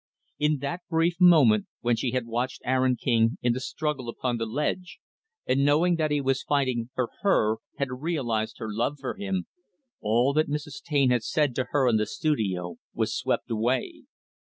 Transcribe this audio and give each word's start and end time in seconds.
In 0.39 0.57
that 0.61 0.81
brief 0.89 1.17
moment 1.21 1.67
when 1.81 1.95
she 1.95 2.09
had 2.09 2.25
watched 2.25 2.63
Aaron 2.65 2.95
King 2.95 3.37
in 3.43 3.53
the 3.53 3.59
struggle 3.59 4.09
upon 4.09 4.37
the 4.37 4.47
ledge, 4.47 4.97
and, 5.45 5.63
knowing 5.63 5.97
that 5.97 6.09
he 6.09 6.19
was 6.19 6.41
fighting 6.41 6.89
for 6.95 7.11
her, 7.21 7.57
had 7.77 8.01
realized 8.01 8.57
her 8.57 8.73
love 8.73 8.97
for 8.99 9.13
him, 9.13 9.45
all 10.01 10.33
that 10.33 10.49
Mrs. 10.49 10.81
Taine 10.81 11.11
had 11.11 11.21
said 11.21 11.53
to 11.53 11.67
her 11.69 11.87
in 11.87 11.97
the 11.97 12.07
studio 12.07 12.77
was 12.95 13.15
swept 13.15 13.51
away. 13.51 14.05